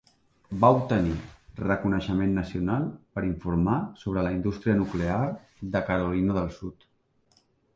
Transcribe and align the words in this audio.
Va 0.61 0.69
obtenir 0.75 1.17
reconeixement 1.65 2.33
nacional 2.39 2.87
per 3.17 3.25
informar 3.29 3.77
sobre 4.05 4.25
la 4.29 4.33
indústria 4.39 4.77
nuclear 4.81 5.21
de 5.77 5.83
Carolina 5.91 6.39
del 6.41 6.51
Sud. 6.61 6.91